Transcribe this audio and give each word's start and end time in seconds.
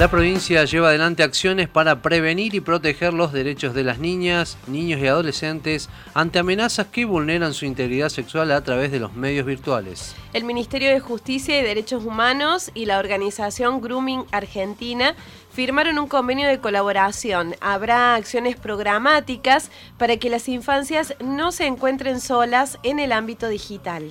La 0.00 0.08
provincia 0.08 0.64
lleva 0.64 0.88
adelante 0.88 1.22
acciones 1.22 1.68
para 1.68 2.00
prevenir 2.00 2.54
y 2.54 2.60
proteger 2.60 3.12
los 3.12 3.34
derechos 3.34 3.74
de 3.74 3.84
las 3.84 3.98
niñas, 3.98 4.56
niños 4.66 4.98
y 4.98 5.06
adolescentes 5.06 5.90
ante 6.14 6.38
amenazas 6.38 6.86
que 6.86 7.04
vulneran 7.04 7.52
su 7.52 7.66
integridad 7.66 8.08
sexual 8.08 8.50
a 8.50 8.64
través 8.64 8.92
de 8.92 8.98
los 8.98 9.12
medios 9.12 9.44
virtuales. 9.44 10.16
El 10.32 10.44
Ministerio 10.44 10.88
de 10.88 11.00
Justicia 11.00 11.60
y 11.60 11.62
Derechos 11.62 12.02
Humanos 12.06 12.70
y 12.72 12.86
la 12.86 12.98
organización 12.98 13.82
Grooming 13.82 14.24
Argentina 14.32 15.14
firmaron 15.52 15.98
un 15.98 16.08
convenio 16.08 16.48
de 16.48 16.60
colaboración. 16.60 17.54
Habrá 17.60 18.14
acciones 18.14 18.56
programáticas 18.56 19.70
para 19.98 20.16
que 20.16 20.30
las 20.30 20.48
infancias 20.48 21.14
no 21.22 21.52
se 21.52 21.66
encuentren 21.66 22.22
solas 22.22 22.78
en 22.84 23.00
el 23.00 23.12
ámbito 23.12 23.50
digital. 23.50 24.10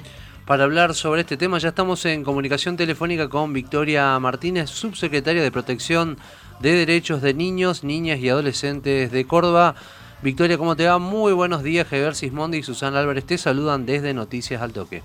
Para 0.50 0.64
hablar 0.64 0.96
sobre 0.96 1.22
este 1.22 1.38
tema 1.38 1.60
ya 1.60 1.70
estamos 1.70 2.04
en 2.06 2.24
comunicación 2.24 2.76
telefónica 2.76 3.30
con 3.30 3.54
Victoria 3.54 4.18
Martínez, 4.18 4.72
subsecretaria 4.72 5.44
de 5.44 5.52
Protección 5.52 6.18
de 6.60 6.74
Derechos 6.74 7.22
de 7.22 7.36
Niños, 7.36 7.84
Niñas 7.84 8.18
y 8.18 8.30
Adolescentes 8.30 9.12
de 9.12 9.28
Córdoba. 9.28 9.76
Victoria, 10.24 10.58
¿cómo 10.58 10.76
te 10.76 10.88
va? 10.88 10.98
Muy 10.98 11.34
buenos 11.34 11.62
días, 11.62 11.88
Javier 11.88 12.16
Sismondi 12.16 12.58
y 12.58 12.64
Susana 12.64 13.00
Álvarez 13.00 13.28
te 13.28 13.38
saludan 13.38 13.86
desde 13.86 14.16
Noticias 14.16 14.60
al 14.60 14.74
Toque. 14.74 15.04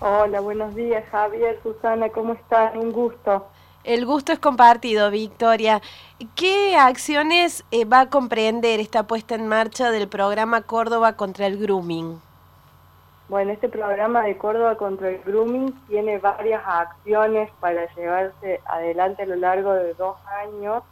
Hola, 0.00 0.40
buenos 0.40 0.74
días 0.74 1.06
Javier, 1.10 1.58
Susana, 1.62 2.10
¿cómo 2.10 2.34
están? 2.34 2.76
Un 2.76 2.92
gusto. 2.92 3.46
El 3.82 4.04
gusto 4.04 4.32
es 4.34 4.40
compartido, 4.40 5.10
Victoria. 5.10 5.80
¿Qué 6.34 6.76
acciones 6.76 7.64
eh, 7.70 7.86
va 7.86 8.00
a 8.00 8.10
comprender 8.10 8.78
esta 8.78 9.06
puesta 9.06 9.34
en 9.36 9.48
marcha 9.48 9.90
del 9.90 10.06
programa 10.06 10.60
Córdoba 10.60 11.16
contra 11.16 11.46
el 11.46 11.56
Grooming? 11.56 12.20
Bueno, 13.30 13.52
este 13.52 13.68
programa 13.68 14.24
de 14.24 14.36
Córdoba 14.36 14.74
contra 14.74 15.08
el 15.08 15.22
grooming 15.22 15.72
tiene 15.86 16.18
varias 16.18 16.64
acciones 16.66 17.48
para 17.60 17.86
llevarse 17.94 18.60
adelante 18.66 19.22
a 19.22 19.26
lo 19.26 19.36
largo 19.36 19.72
de 19.72 19.94
dos 19.94 20.16
años. 20.42 20.82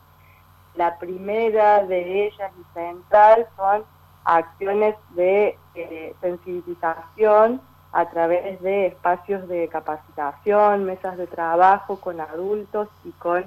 La 0.77 1.01
primera 1.01 1.83
de 1.83 2.27
ellas 2.29 2.53
y 2.57 2.75
central 2.79 3.45
son 3.57 3.83
acciones 4.25 4.95
de 5.17 5.59
eh, 5.75 6.15
sensibilización 6.21 7.61
a 7.91 8.09
través 8.09 8.63
de 8.63 8.87
espacios 8.87 9.49
de 9.49 9.67
capacitación, 9.67 10.85
mesas 10.85 11.17
de 11.17 11.27
trabajo 11.27 11.97
con 11.97 12.21
adultos 12.21 12.87
y 13.03 13.11
con 13.19 13.47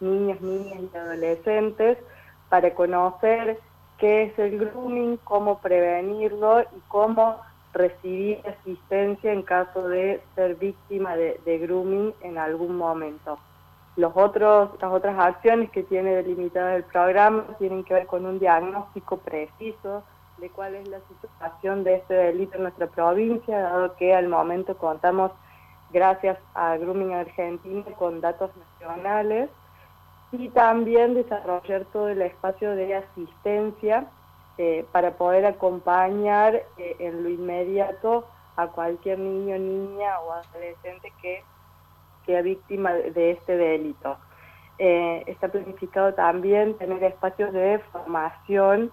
niños, 0.00 0.40
niñas 0.40 0.80
y 0.92 0.96
adolescentes 0.96 1.96
para 2.48 2.74
conocer 2.74 3.60
qué 3.98 4.24
es 4.24 4.38
el 4.40 4.58
grooming, 4.58 5.16
cómo 5.18 5.60
prevenirlo 5.60 6.62
y 6.62 6.80
cómo 6.88 7.36
recibir 7.72 8.40
asistencia 8.46 9.32
en 9.32 9.42
caso 9.42 9.88
de 9.88 10.20
ser 10.34 10.56
víctima 10.56 11.16
de, 11.16 11.58
grooming 11.58 12.14
en 12.20 12.38
algún 12.38 12.76
momento. 12.76 13.38
Las 13.96 14.12
otras 14.16 15.18
acciones 15.18 15.70
que 15.70 15.82
tiene 15.82 16.14
delimitada 16.14 16.76
el 16.76 16.84
programa 16.84 17.44
tienen 17.58 17.84
que 17.84 17.94
ver 17.94 18.06
con 18.06 18.24
un 18.24 18.38
diagnóstico 18.38 19.18
preciso 19.18 20.02
de 20.38 20.50
cuál 20.50 20.74
es 20.74 20.88
la 20.88 20.98
situación 21.00 21.84
de 21.84 21.96
este 21.96 22.14
delito 22.14 22.56
en 22.56 22.62
nuestra 22.64 22.86
provincia, 22.86 23.60
dado 23.60 23.94
que 23.96 24.14
al 24.14 24.28
momento 24.28 24.76
contamos, 24.76 25.30
gracias 25.92 26.38
a 26.54 26.76
Grooming 26.78 27.12
Argentina, 27.12 27.84
con 27.98 28.20
datos 28.20 28.50
nacionales, 28.56 29.50
y 30.32 30.48
también 30.48 31.14
desarrollar 31.14 31.84
todo 31.92 32.08
el 32.08 32.22
espacio 32.22 32.74
de 32.74 32.96
asistencia 32.96 34.06
eh, 34.58 34.84
para 34.92 35.12
poder 35.12 35.46
acompañar 35.46 36.54
eh, 36.76 36.96
en 36.98 37.22
lo 37.22 37.30
inmediato 37.30 38.26
a 38.56 38.66
cualquier 38.66 39.18
niño, 39.18 39.58
niña 39.58 40.20
o 40.20 40.32
adolescente 40.32 41.10
que 41.22 41.42
sea 42.26 42.42
víctima 42.42 42.92
de, 42.92 43.30
este 43.30 43.56
delito. 43.56 44.18
Eh, 44.78 45.24
está 45.26 45.48
planificado 45.48 46.12
también 46.12 46.76
tener 46.76 47.02
espacios 47.02 47.52
de 47.52 47.80
formación, 47.92 48.92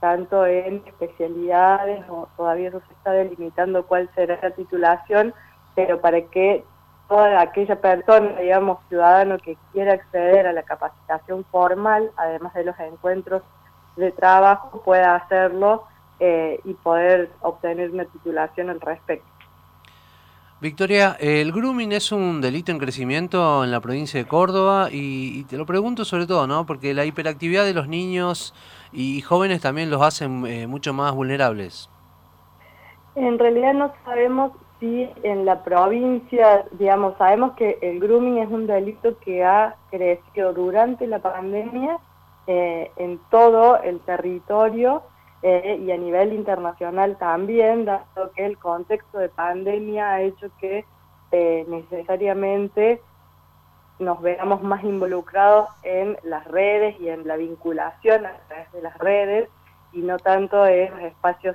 tanto 0.00 0.46
en 0.46 0.82
especialidades, 0.86 2.02
o 2.08 2.26
todavía 2.34 2.70
no 2.70 2.80
se 2.80 2.92
está 2.94 3.10
delimitando 3.10 3.84
cuál 3.86 4.08
será 4.14 4.38
la 4.40 4.52
titulación, 4.52 5.34
pero 5.74 6.00
para 6.00 6.22
que 6.22 6.64
toda 7.08 7.38
aquella 7.42 7.78
persona, 7.78 8.40
digamos, 8.40 8.78
ciudadano 8.88 9.36
que 9.36 9.58
quiera 9.72 9.92
acceder 9.92 10.46
a 10.46 10.54
la 10.54 10.62
capacitación 10.62 11.44
formal, 11.50 12.10
además 12.16 12.54
de 12.54 12.64
los 12.64 12.78
encuentros 12.78 13.42
de 13.98 14.12
trabajo 14.12 14.82
pueda 14.84 15.16
hacerlo 15.16 15.84
eh, 16.20 16.60
y 16.64 16.74
poder 16.74 17.30
obtener 17.42 17.90
una 17.90 18.04
titulación 18.04 18.70
al 18.70 18.80
respecto. 18.80 19.26
Victoria, 20.60 21.16
el 21.20 21.52
grooming 21.52 21.92
es 21.92 22.10
un 22.10 22.40
delito 22.40 22.72
en 22.72 22.78
crecimiento 22.78 23.62
en 23.62 23.70
la 23.70 23.80
provincia 23.80 24.18
de 24.18 24.26
Córdoba 24.26 24.88
y, 24.90 25.44
te 25.44 25.56
lo 25.56 25.66
pregunto 25.66 26.04
sobre 26.04 26.26
todo, 26.26 26.48
¿no? 26.48 26.66
Porque 26.66 26.94
la 26.94 27.04
hiperactividad 27.04 27.64
de 27.64 27.74
los 27.74 27.86
niños 27.86 28.54
y 28.92 29.20
jóvenes 29.20 29.60
también 29.60 29.88
los 29.88 30.02
hacen 30.02 30.44
eh, 30.46 30.66
mucho 30.66 30.92
más 30.92 31.14
vulnerables. 31.14 31.88
En 33.14 33.38
realidad 33.38 33.74
no 33.74 33.92
sabemos 34.04 34.50
si 34.80 35.08
en 35.22 35.44
la 35.44 35.62
provincia, 35.62 36.64
digamos, 36.72 37.16
sabemos 37.18 37.52
que 37.52 37.78
el 37.80 38.00
grooming 38.00 38.38
es 38.38 38.50
un 38.50 38.66
delito 38.66 39.16
que 39.20 39.44
ha 39.44 39.76
crecido 39.90 40.52
durante 40.52 41.06
la 41.06 41.20
pandemia 41.20 41.98
eh, 42.50 42.90
en 42.96 43.20
todo 43.30 43.82
el 43.82 44.00
territorio 44.00 45.02
eh, 45.42 45.78
y 45.84 45.90
a 45.90 45.98
nivel 45.98 46.32
internacional 46.32 47.18
también, 47.18 47.84
dado 47.84 48.32
que 48.34 48.46
el 48.46 48.56
contexto 48.56 49.18
de 49.18 49.28
pandemia 49.28 50.12
ha 50.12 50.22
hecho 50.22 50.48
que 50.58 50.86
eh, 51.30 51.66
necesariamente 51.68 53.02
nos 53.98 54.22
veamos 54.22 54.62
más 54.62 54.82
involucrados 54.82 55.68
en 55.82 56.16
las 56.22 56.46
redes 56.46 56.98
y 56.98 57.10
en 57.10 57.28
la 57.28 57.36
vinculación 57.36 58.24
a 58.24 58.38
través 58.48 58.72
de 58.72 58.80
las 58.80 58.96
redes 58.96 59.50
y 59.92 59.98
no 59.98 60.16
tanto 60.16 60.66
en 60.66 60.90
los 60.90 61.02
espacios 61.02 61.54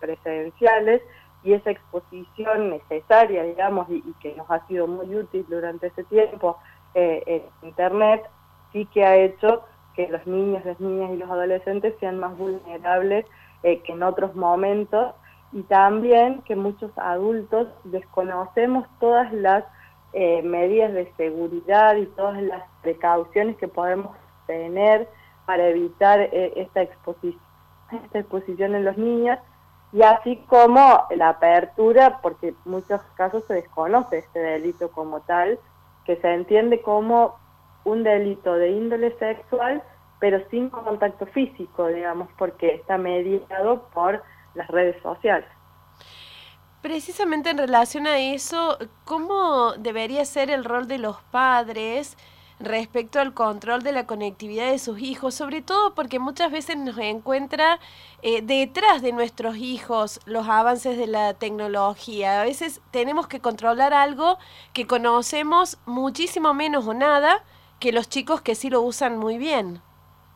presidenciales 0.00 1.02
y 1.44 1.52
esa 1.52 1.72
exposición 1.72 2.70
necesaria, 2.70 3.42
digamos, 3.42 3.86
y, 3.90 3.96
y, 3.96 4.14
que 4.18 4.34
nos 4.34 4.50
ha 4.50 4.66
sido 4.66 4.86
muy 4.86 5.14
útil 5.14 5.44
durante 5.46 5.88
ese 5.88 6.04
tiempo 6.04 6.56
en 6.94 7.42
Internet, 7.60 8.22
sí 8.72 8.86
que 8.86 9.04
ha 9.04 9.16
hecho 9.16 9.62
que 9.96 10.08
los 10.08 10.24
niños, 10.26 10.64
las 10.64 10.78
niñas 10.78 11.10
y 11.12 11.16
los 11.16 11.30
adolescentes 11.30 11.94
sean 11.98 12.18
más 12.18 12.36
vulnerables 12.36 13.24
eh, 13.62 13.80
que 13.80 13.92
en 13.92 14.02
otros 14.02 14.34
momentos. 14.36 15.14
Y 15.52 15.62
también 15.62 16.42
que 16.42 16.54
muchos 16.54 16.90
adultos 16.96 17.68
desconocemos 17.84 18.86
todas 19.00 19.32
las 19.32 19.64
eh, 20.12 20.42
medidas 20.42 20.92
de 20.92 21.10
seguridad 21.16 21.96
y 21.96 22.06
todas 22.06 22.42
las 22.42 22.62
precauciones 22.82 23.56
que 23.56 23.68
podemos 23.68 24.14
tener 24.46 25.08
para 25.46 25.68
evitar 25.68 26.20
eh, 26.20 26.52
esta, 26.56 26.82
exposición, 26.82 27.42
esta 28.04 28.18
exposición 28.18 28.74
en 28.74 28.84
los 28.84 28.98
niños. 28.98 29.38
Y 29.92 30.02
así 30.02 30.36
como 30.48 31.04
la 31.14 31.30
apertura, 31.30 32.18
porque 32.20 32.48
en 32.48 32.56
muchos 32.64 33.00
casos 33.16 33.44
se 33.46 33.54
desconoce 33.54 34.18
este 34.18 34.40
delito 34.40 34.90
como 34.90 35.20
tal, 35.20 35.58
que 36.04 36.16
se 36.16 36.34
entiende 36.34 36.82
como 36.82 37.36
un 37.86 38.02
delito 38.02 38.52
de 38.54 38.70
índole 38.70 39.16
sexual, 39.18 39.82
pero 40.18 40.42
sin 40.50 40.68
contacto 40.70 41.24
físico, 41.26 41.86
digamos, 41.86 42.28
porque 42.36 42.74
está 42.74 42.98
mediado 42.98 43.88
por 43.94 44.22
las 44.54 44.66
redes 44.68 45.00
sociales. 45.02 45.48
Precisamente 46.82 47.50
en 47.50 47.58
relación 47.58 48.06
a 48.06 48.18
eso, 48.18 48.78
¿cómo 49.04 49.72
debería 49.78 50.24
ser 50.24 50.50
el 50.50 50.64
rol 50.64 50.88
de 50.88 50.98
los 50.98 51.20
padres 51.30 52.16
respecto 52.58 53.20
al 53.20 53.34
control 53.34 53.82
de 53.82 53.92
la 53.92 54.06
conectividad 54.06 54.70
de 54.70 54.78
sus 54.80 54.98
hijos? 54.98 55.34
Sobre 55.34 55.62
todo 55.62 55.94
porque 55.94 56.18
muchas 56.18 56.50
veces 56.50 56.76
nos 56.76 56.98
encuentra 56.98 57.78
eh, 58.22 58.42
detrás 58.42 59.02
de 59.02 59.12
nuestros 59.12 59.56
hijos 59.56 60.20
los 60.26 60.48
avances 60.48 60.98
de 60.98 61.06
la 61.06 61.34
tecnología. 61.34 62.40
A 62.40 62.44
veces 62.44 62.80
tenemos 62.90 63.28
que 63.28 63.40
controlar 63.40 63.94
algo 63.94 64.38
que 64.72 64.86
conocemos 64.86 65.78
muchísimo 65.86 66.52
menos 66.52 66.86
o 66.86 66.94
nada 66.94 67.44
que 67.78 67.92
los 67.92 68.08
chicos 68.08 68.40
que 68.40 68.54
sí 68.54 68.70
lo 68.70 68.82
usan 68.82 69.18
muy 69.18 69.38
bien. 69.38 69.80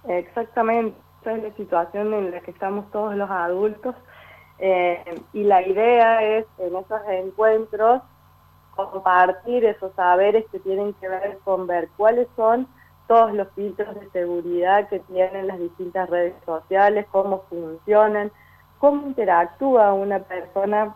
Exactamente, 0.08 0.96
esa 1.20 1.32
es 1.32 1.42
la 1.42 1.52
situación 1.56 2.14
en 2.14 2.30
la 2.30 2.40
que 2.40 2.50
estamos 2.50 2.90
todos 2.90 3.14
los 3.14 3.30
adultos 3.30 3.94
eh, 4.58 5.22
y 5.32 5.44
la 5.44 5.66
idea 5.66 6.22
es 6.22 6.46
en 6.58 6.76
esos 6.76 7.00
encuentros 7.08 8.02
compartir 8.76 9.64
esos 9.64 9.92
saberes 9.94 10.44
que 10.52 10.60
tienen 10.60 10.92
que 10.94 11.08
ver 11.08 11.38
con 11.44 11.66
ver 11.66 11.88
cuáles 11.96 12.28
son 12.36 12.68
todos 13.08 13.32
los 13.32 13.48
filtros 13.54 13.98
de 13.98 14.08
seguridad 14.10 14.88
que 14.88 15.00
tienen 15.00 15.48
las 15.48 15.58
distintas 15.58 16.08
redes 16.08 16.34
sociales, 16.46 17.06
cómo 17.10 17.42
funcionan, 17.48 18.30
cómo 18.78 19.08
interactúa 19.08 19.92
una 19.92 20.20
persona 20.20 20.94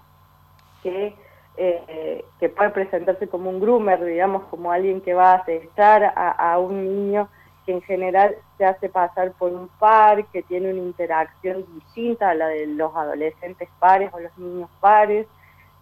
que, 0.83 1.17
eh, 1.57 2.25
que 2.41 2.49
puede 2.49 2.71
presentarse 2.71 3.29
como 3.29 3.49
un 3.49 3.61
groomer, 3.61 4.05
digamos, 4.05 4.43
como 4.45 4.73
alguien 4.73 5.01
que 5.01 5.15
va 5.15 5.33
a 5.33 5.37
aceptar 5.37 6.13
a, 6.17 6.59
un 6.59 6.85
niño 6.85 7.29
que 7.65 7.73
en 7.73 7.83
general 7.83 8.35
se 8.59 8.65
hace 8.65 8.89
pasar 8.89 9.33
por 9.33 9.53
un 9.53 9.69
par, 9.79 10.27
que 10.27 10.43
tiene 10.43 10.71
una 10.71 10.83
interacción 10.83 11.65
distinta 11.75 12.31
a 12.31 12.35
la 12.35 12.49
de 12.49 12.67
los 12.67 12.95
adolescentes 12.95 13.69
pares 13.79 14.11
o 14.13 14.21
los 14.21 14.37
niños 14.37 14.69
pares. 14.81 15.27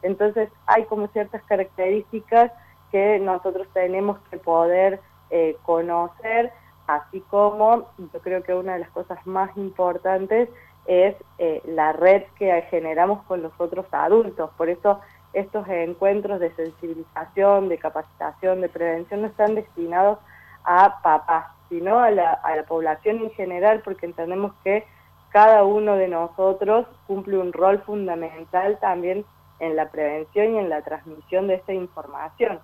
Entonces 0.02 0.50
hay 0.66 0.84
como 0.84 1.06
ciertas 1.08 1.42
características 1.44 2.52
que 2.90 3.18
nosotros 3.18 3.66
tenemos 3.72 4.18
que 4.30 4.36
poder 4.36 5.00
eh, 5.30 5.56
conocer, 5.62 6.52
así 6.86 7.20
como 7.30 7.88
yo 7.96 8.20
creo 8.20 8.42
que 8.42 8.54
una 8.54 8.74
de 8.74 8.80
las 8.80 8.90
cosas 8.90 9.26
más 9.26 9.56
importantes 9.56 10.50
es 10.86 11.14
eh, 11.38 11.62
la 11.64 11.92
red 11.92 12.24
que 12.38 12.60
generamos 12.70 13.22
con 13.24 13.42
los 13.42 13.52
otros 13.58 13.86
adultos. 13.92 14.50
Por 14.56 14.68
eso 14.68 15.00
estos 15.32 15.66
encuentros 15.68 16.40
de 16.40 16.54
sensibilización, 16.54 17.68
de 17.68 17.78
capacitación, 17.78 18.60
de 18.60 18.68
prevención 18.68 19.22
no 19.22 19.28
están 19.28 19.54
destinados 19.54 20.18
a 20.64 21.00
papás, 21.02 21.46
sino 21.68 21.98
a 21.98 22.10
la, 22.10 22.32
a 22.32 22.56
la 22.56 22.64
población 22.64 23.18
en 23.18 23.30
general, 23.30 23.80
porque 23.84 24.06
entendemos 24.06 24.52
que 24.62 24.84
cada 25.30 25.64
uno 25.64 25.96
de 25.96 26.08
nosotros 26.08 26.86
cumple 27.06 27.38
un 27.38 27.52
rol 27.52 27.80
fundamental 27.82 28.78
también 28.80 29.24
en 29.60 29.76
la 29.76 29.90
prevención 29.90 30.54
y 30.54 30.58
en 30.58 30.68
la 30.68 30.82
transmisión 30.82 31.46
de 31.46 31.54
esta 31.54 31.72
información. 31.72 32.60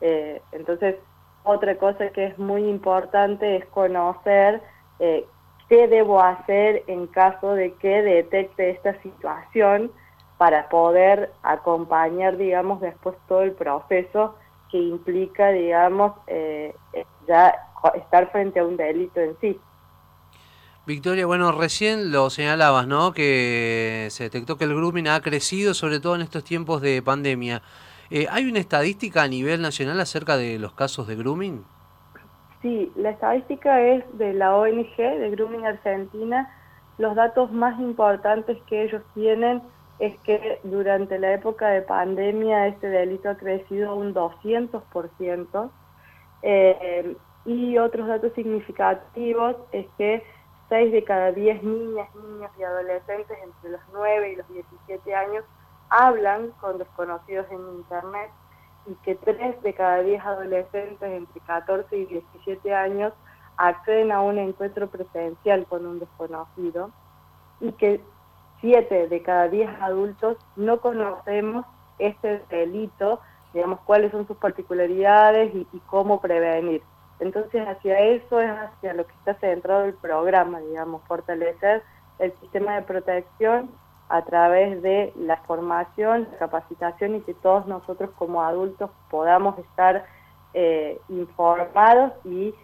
Eh, 0.00 0.40
entonces, 0.52 0.96
otra 1.44 1.76
cosa 1.76 2.10
que 2.10 2.26
es 2.26 2.38
muy 2.38 2.68
importante 2.68 3.56
es 3.56 3.66
conocer 3.66 4.62
eh, 4.98 5.26
qué 5.68 5.88
debo 5.88 6.20
hacer 6.20 6.84
en 6.86 7.06
caso 7.06 7.54
de 7.54 7.72
que 7.74 8.02
detecte 8.02 8.70
esta 8.70 9.00
situación 9.02 9.90
para 10.38 10.68
poder 10.68 11.32
acompañar, 11.42 12.36
digamos, 12.36 12.80
después 12.80 13.16
todo 13.28 13.42
el 13.42 13.52
proceso 13.52 14.34
que 14.70 14.78
implica, 14.78 15.50
digamos, 15.50 16.12
eh, 16.26 16.74
ya 17.26 17.54
estar 17.94 18.30
frente 18.30 18.60
a 18.60 18.64
un 18.64 18.76
delito 18.76 19.20
en 19.20 19.36
sí. 19.40 19.60
Victoria, 20.86 21.26
bueno, 21.26 21.50
recién 21.50 22.12
lo 22.12 22.30
señalabas, 22.30 22.86
¿no? 22.86 23.12
Que 23.12 24.06
se 24.10 24.24
detectó 24.24 24.56
que 24.56 24.64
el 24.64 24.74
grooming 24.74 25.08
ha 25.08 25.20
crecido, 25.20 25.74
sobre 25.74 25.98
todo 25.98 26.14
en 26.14 26.22
estos 26.22 26.44
tiempos 26.44 26.80
de 26.80 27.02
pandemia. 27.02 27.62
Eh, 28.10 28.26
¿Hay 28.30 28.48
una 28.48 28.60
estadística 28.60 29.22
a 29.22 29.28
nivel 29.28 29.60
nacional 29.60 29.98
acerca 30.00 30.36
de 30.36 30.60
los 30.60 30.74
casos 30.74 31.08
de 31.08 31.16
grooming? 31.16 31.64
Sí, 32.62 32.92
la 32.96 33.10
estadística 33.10 33.80
es 33.80 34.04
de 34.16 34.32
la 34.32 34.56
ONG, 34.56 34.96
de 34.96 35.30
Grooming 35.30 35.66
Argentina. 35.66 36.52
Los 36.98 37.14
datos 37.14 37.52
más 37.52 37.78
importantes 37.80 38.56
que 38.68 38.84
ellos 38.84 39.02
tienen 39.14 39.62
es 39.98 40.18
que 40.20 40.60
durante 40.62 41.18
la 41.18 41.32
época 41.32 41.68
de 41.68 41.82
pandemia 41.82 42.66
este 42.66 42.88
delito 42.88 43.30
ha 43.30 43.36
crecido 43.36 43.94
un 43.96 44.14
200%. 44.14 45.70
Eh, 46.42 47.16
y 47.46 47.78
otros 47.78 48.08
datos 48.08 48.32
significativos 48.34 49.56
es 49.72 49.86
que 49.96 50.22
6 50.68 50.92
de 50.92 51.04
cada 51.04 51.32
10 51.32 51.62
niñas, 51.62 52.08
niños 52.14 52.50
y 52.58 52.62
adolescentes 52.64 53.38
entre 53.42 53.70
los 53.70 53.80
9 53.92 54.32
y 54.32 54.36
los 54.36 54.48
17 54.48 55.14
años 55.14 55.44
hablan 55.88 56.50
con 56.60 56.78
desconocidos 56.78 57.46
en 57.50 57.60
Internet 57.76 58.30
y 58.86 58.94
que 58.96 59.14
3 59.14 59.62
de 59.62 59.74
cada 59.74 60.02
10 60.02 60.24
adolescentes 60.24 61.08
entre 61.08 61.40
14 61.42 61.96
y 61.96 62.06
17 62.06 62.74
años 62.74 63.12
acceden 63.56 64.12
a 64.12 64.20
un 64.20 64.38
encuentro 64.38 64.88
presencial 64.88 65.66
con 65.66 65.86
un 65.86 66.00
desconocido 66.00 66.90
y 67.60 67.72
que 67.72 68.00
7 68.60 69.08
de 69.08 69.22
cada 69.22 69.48
10 69.48 69.68
adultos 69.80 70.38
no 70.56 70.80
conocemos 70.80 71.66
este 71.98 72.42
delito, 72.50 73.20
digamos, 73.52 73.80
cuáles 73.80 74.12
son 74.12 74.26
sus 74.26 74.36
particularidades 74.36 75.54
y 75.54 75.80
cómo 75.86 76.20
prevenir. 76.20 76.82
Entonces, 77.18 77.66
hacia 77.66 77.98
eso 78.00 78.40
es 78.40 78.50
hacia 78.50 78.92
lo 78.92 79.06
que 79.06 79.12
está 79.14 79.34
centrado 79.34 79.84
el 79.84 79.94
programa, 79.94 80.60
digamos, 80.60 81.02
fortalecer 81.06 81.82
el 82.18 82.32
sistema 82.40 82.74
de 82.74 82.82
protección 82.82 83.70
a 84.08 84.22
través 84.22 84.82
de 84.82 85.12
la 85.16 85.38
formación, 85.38 86.28
la 86.32 86.38
capacitación 86.38 87.16
y 87.16 87.20
que 87.22 87.34
todos 87.34 87.66
nosotros 87.66 88.10
como 88.18 88.42
adultos 88.42 88.90
podamos 89.10 89.58
estar 89.58 90.04
eh, 90.54 91.00
informados 91.08 92.12
y 92.24 92.54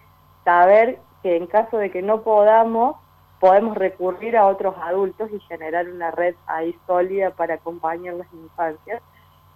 saber 0.45 0.99
que 1.23 1.37
en 1.37 1.47
caso 1.47 1.79
de 1.79 1.91
que 1.91 2.03
no 2.03 2.23
podamos, 2.23 2.97
podemos 3.43 3.77
recurrir 3.77 4.37
a 4.37 4.47
otros 4.47 4.77
adultos 4.81 5.29
y 5.33 5.41
generar 5.41 5.89
una 5.89 6.13
red 6.13 6.37
ahí 6.47 6.79
sólida 6.87 7.31
para 7.33 7.55
acompañar 7.55 8.15
las 8.15 8.33
infancias 8.33 9.03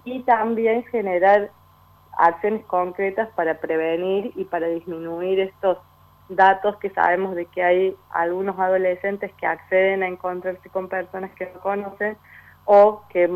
y 0.02 0.24
también 0.24 0.82
generar 0.86 1.52
acciones 2.18 2.64
concretas 2.64 3.28
para 3.36 3.60
prevenir 3.60 4.32
y 4.34 4.44
para 4.44 4.66
disminuir 4.66 5.38
estos 5.38 5.78
datos 6.28 6.74
que 6.78 6.90
sabemos 6.90 7.36
de 7.36 7.46
que 7.46 7.62
hay 7.62 7.96
algunos 8.10 8.58
adolescentes 8.58 9.32
que 9.34 9.46
acceden 9.46 10.02
a 10.02 10.08
encontrarse 10.08 10.68
con 10.70 10.88
personas 10.88 11.30
que 11.36 11.48
no 11.54 11.60
conocen 11.60 12.16
o 12.64 13.04
que 13.10 13.28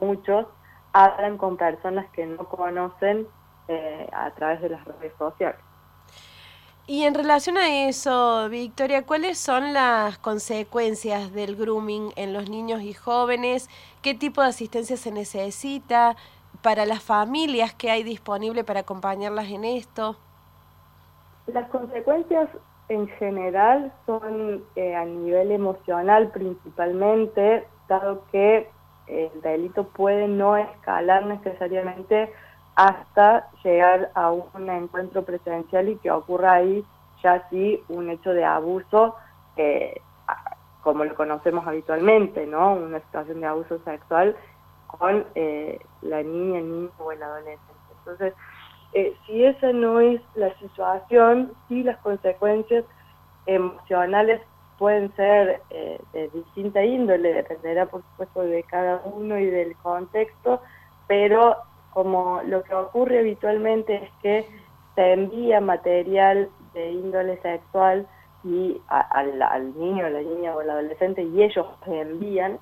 muchos 0.00 0.46
hablan 0.92 1.36
con 1.36 1.56
personas 1.56 2.06
que 2.12 2.26
no 2.26 2.44
conocen 2.44 3.26
eh, 3.66 4.08
a 4.12 4.30
través 4.36 4.60
de 4.60 4.68
las 4.68 4.84
redes 4.84 5.14
sociales. 5.18 5.69
Y 6.90 7.04
en 7.04 7.14
relación 7.14 7.56
a 7.56 7.86
eso, 7.86 8.48
Victoria, 8.48 9.06
¿cuáles 9.06 9.38
son 9.38 9.72
las 9.72 10.18
consecuencias 10.18 11.32
del 11.32 11.54
grooming 11.54 12.10
en 12.16 12.32
los 12.32 12.50
niños 12.50 12.82
y 12.82 12.94
jóvenes? 12.94 13.70
¿Qué 14.02 14.12
tipo 14.12 14.42
de 14.42 14.48
asistencia 14.48 14.96
se 14.96 15.12
necesita? 15.12 16.16
para 16.62 16.84
las 16.86 17.02
familias 17.02 17.72
que 17.74 17.90
hay 17.90 18.02
disponible 18.02 18.64
para 18.64 18.80
acompañarlas 18.80 19.48
en 19.50 19.64
esto? 19.64 20.16
Las 21.46 21.68
consecuencias 21.70 22.48
en 22.88 23.06
general 23.08 23.92
son 24.04 24.64
eh, 24.76 24.94
a 24.94 25.04
nivel 25.04 25.52
emocional 25.52 26.30
principalmente, 26.32 27.66
dado 27.88 28.24
que 28.32 28.68
el 29.06 29.40
delito 29.42 29.84
puede 29.88 30.28
no 30.28 30.56
escalar 30.56 31.24
necesariamente 31.26 32.32
hasta 32.76 33.48
llegar 33.62 34.10
a 34.14 34.30
un 34.30 34.70
encuentro 34.70 35.24
presencial 35.24 35.88
y 35.88 35.96
que 35.96 36.10
ocurra 36.10 36.54
ahí 36.54 36.84
ya 37.22 37.46
sí 37.50 37.82
un 37.88 38.10
hecho 38.10 38.32
de 38.32 38.44
abuso 38.44 39.14
como 40.82 41.04
lo 41.04 41.14
conocemos 41.14 41.66
habitualmente, 41.66 42.46
¿no? 42.46 42.74
Una 42.74 43.00
situación 43.00 43.40
de 43.40 43.46
abuso 43.46 43.78
sexual 43.84 44.36
con 44.86 45.26
eh, 45.34 45.78
la 46.02 46.22
niña, 46.22 46.58
el 46.58 46.70
niño 46.70 46.90
o 46.98 47.12
el 47.12 47.22
adolescente. 47.22 47.74
Entonces, 47.98 48.34
eh, 48.92 49.14
si 49.26 49.44
esa 49.44 49.72
no 49.72 50.00
es 50.00 50.20
la 50.34 50.52
situación, 50.58 51.52
sí 51.68 51.82
las 51.82 51.98
consecuencias 51.98 52.84
emocionales 53.46 54.40
pueden 54.78 55.14
ser 55.14 55.60
eh, 55.70 56.00
de 56.12 56.28
distinta 56.30 56.82
índole, 56.82 57.34
dependerá 57.34 57.86
por 57.86 58.02
supuesto 58.02 58.40
de 58.42 58.62
cada 58.64 59.02
uno 59.04 59.38
y 59.38 59.46
del 59.46 59.76
contexto, 59.76 60.62
pero 61.06 61.56
como 61.92 62.40
lo 62.44 62.62
que 62.62 62.74
ocurre 62.74 63.20
habitualmente 63.20 63.96
es 63.96 64.10
que 64.22 64.46
se 64.94 65.12
envía 65.12 65.60
material 65.60 66.48
de 66.74 66.90
índole 66.90 67.40
sexual 67.42 68.06
y 68.44 68.80
al, 68.88 69.42
al 69.42 69.78
niño, 69.78 70.06
a 70.06 70.10
la 70.10 70.20
niña 70.20 70.54
o 70.54 70.60
al 70.60 70.70
adolescente 70.70 71.22
y 71.22 71.42
ellos 71.42 71.66
envían, 71.86 72.58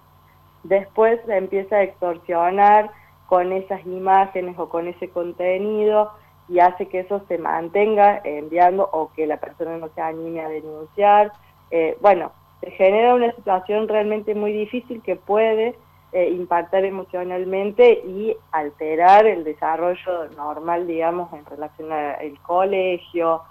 después 0.64 1.20
se 1.26 1.36
empieza 1.36 1.76
a 1.76 1.82
extorsionar 1.82 2.90
con 3.26 3.52
esas 3.52 3.84
imágenes 3.86 4.58
o 4.58 4.68
con 4.68 4.88
ese 4.88 5.10
contenido 5.10 6.10
y 6.48 6.60
hace 6.60 6.88
que 6.88 7.00
eso 7.00 7.22
se 7.28 7.38
mantenga 7.38 8.20
enviando 8.24 8.88
o 8.90 9.12
que 9.12 9.26
la 9.26 9.36
persona 9.36 9.76
no 9.76 9.88
se 9.94 10.00
anime 10.00 10.40
a 10.40 10.48
denunciar. 10.48 11.32
Eh, 11.70 11.96
bueno, 12.00 12.32
se 12.60 12.70
genera 12.70 13.14
una 13.14 13.32
situación 13.32 13.86
realmente 13.86 14.34
muy 14.34 14.52
difícil 14.52 15.02
que 15.02 15.16
puede 15.16 15.76
eh, 16.12 16.30
impactar 16.30 16.84
emocionalmente 16.84 18.02
y 18.06 18.34
alterar 18.52 19.26
el 19.26 19.44
desarrollo 19.44 20.28
normal, 20.36 20.86
digamos, 20.86 21.32
en 21.34 21.44
relación 21.44 21.92
al 21.92 22.38
colegio, 22.42 23.42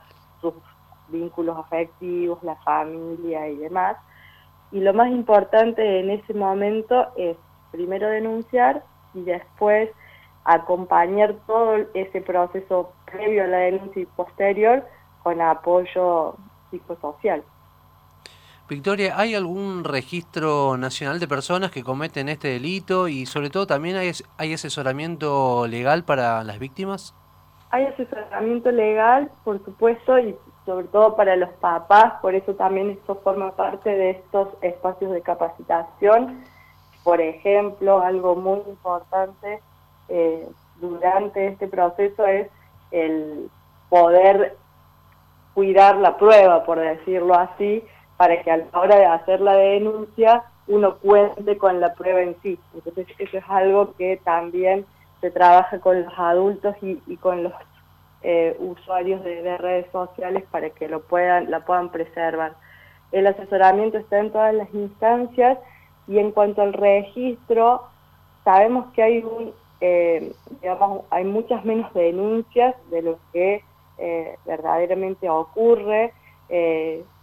sus 0.42 0.54
vínculos 1.10 1.58
afectivos, 1.58 2.42
la 2.44 2.56
familia 2.58 3.48
y 3.48 3.58
demás. 3.58 3.98
Y 4.72 4.80
lo 4.80 4.94
más 4.94 5.10
importante 5.12 6.00
en 6.00 6.10
ese 6.10 6.34
momento 6.34 7.08
es 7.16 7.38
primero 7.72 8.10
denunciar 8.10 8.84
y 9.14 9.22
después 9.22 9.90
acompañar 10.44 11.36
todo 11.46 11.76
ese 11.94 12.22
proceso 12.22 12.92
previo 13.06 13.44
a 13.44 13.48
la 13.48 13.58
denuncia 13.58 14.02
y 14.02 14.06
posterior 14.06 14.84
con 15.22 15.42
apoyo 15.42 16.36
psicosocial. 16.72 17.44
Victoria, 18.70 19.14
¿hay 19.18 19.34
algún 19.34 19.86
registro 19.86 20.76
nacional 20.76 21.20
de 21.22 21.28
personas 21.28 21.72
que 21.72 21.84
cometen 21.84 22.28
este 22.28 22.50
delito 22.50 23.08
y 23.08 23.26
sobre 23.26 23.50
todo 23.50 23.66
también 23.66 23.96
hay, 23.96 24.12
hay 24.38 24.54
asesoramiento 24.54 25.68
legal 25.68 26.04
para 26.04 26.44
las 26.44 26.60
víctimas? 26.60 27.16
Hay 27.70 27.86
asesoramiento 27.86 28.70
legal, 28.72 29.32
por 29.46 29.64
supuesto, 29.64 30.20
y 30.20 30.36
sobre 30.66 30.88
todo 30.88 31.16
para 31.16 31.38
los 31.38 31.50
papás, 31.62 32.16
por 32.22 32.36
eso 32.36 32.56
también 32.56 32.90
esto 32.90 33.16
forma 33.24 33.56
parte 33.56 33.90
de 33.90 34.10
estos 34.12 34.50
espacios 34.62 35.14
de 35.14 35.22
capacitación. 35.22 36.44
Por 37.06 37.22
ejemplo, 37.22 38.02
algo 38.02 38.36
muy 38.36 38.60
importante 38.68 39.62
eh, 40.10 40.46
durante 40.82 41.48
este 41.48 41.70
proceso 41.70 42.26
es 42.26 42.50
el 42.92 43.50
poder 43.88 44.58
cuidar 45.54 45.96
la 45.96 46.18
prueba, 46.18 46.66
por 46.66 46.80
decirlo 46.80 47.34
así, 47.34 47.82
para 48.18 48.42
que 48.42 48.52
a 48.52 48.58
la 48.58 48.80
hora 48.80 48.96
de 48.98 49.06
hacer 49.06 49.42
la 49.42 49.54
denuncia 49.54 50.44
uno 50.68 50.98
cuente 50.98 51.58
con 51.58 51.80
la 51.80 51.94
prueba 51.94 52.22
en 52.22 52.36
sí. 52.42 52.60
Entonces 52.74 53.08
eso 53.18 53.38
es 53.38 53.44
algo 53.48 53.94
que 53.96 54.20
también 54.24 54.86
se 55.22 55.32
trabaja 55.32 55.80
con 55.80 56.04
los 56.04 56.14
adultos 56.18 56.76
y, 56.82 57.02
y 57.08 57.18
con 57.18 57.44
los 57.44 57.54
eh, 58.24 58.58
usuarios 58.60 59.24
de, 59.24 59.58
redes 59.58 59.86
sociales 59.92 60.44
para 60.50 60.72
que 60.72 60.90
lo 60.90 61.02
puedan, 61.02 61.52
la 61.52 61.64
puedan 61.64 61.90
preservar. 61.90 62.56
El 63.12 63.28
asesoramiento 63.28 63.98
está 64.00 64.20
en 64.20 64.32
todas 64.32 64.54
las 64.54 64.74
instancias 64.74 65.58
y 66.08 66.18
en 66.18 66.32
cuanto 66.32 66.62
al 66.62 66.74
registro, 66.74 67.84
sabemos 68.44 68.92
que 68.94 69.04
hay 69.04 69.20
un, 69.20 69.54
eh, 69.82 70.34
digamos, 70.62 71.04
hay 71.12 71.26
muchas 71.26 71.64
menos 71.64 71.94
denuncias 71.94 72.76
de 72.90 73.02
lo 73.04 73.20
que 73.32 73.64
eh, 74.00 74.36
verdaderamente 74.46 75.30
ocurre. 75.30 76.12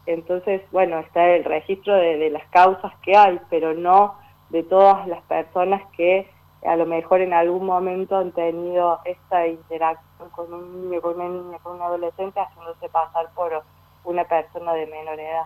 Entonces, 0.06 0.62
bueno, 0.70 0.98
está 0.98 1.30
el 1.30 1.44
registro 1.44 1.94
de 1.94 2.30
las 2.30 2.46
causas 2.48 2.92
que 3.02 3.16
hay, 3.16 3.40
pero 3.50 3.74
no 3.74 4.16
de 4.50 4.62
todas 4.62 5.06
las 5.08 5.22
personas 5.22 5.82
que 5.96 6.28
a 6.64 6.76
lo 6.76 6.86
mejor 6.86 7.20
en 7.20 7.34
algún 7.34 7.66
momento 7.66 8.16
han 8.16 8.32
tenido 8.32 9.00
esta 9.04 9.46
interacción 9.46 10.30
con 10.30 10.52
un 10.52 10.88
niño, 10.88 11.00
con 11.02 11.20
una 11.20 11.28
niña, 11.28 11.58
con 11.62 11.76
un 11.76 11.82
adolescente, 11.82 12.40
haciéndose 12.40 12.88
pasar 12.88 13.28
por 13.34 13.62
una 14.04 14.24
persona 14.24 14.72
de 14.74 14.86
menor 14.86 15.20
edad. 15.20 15.42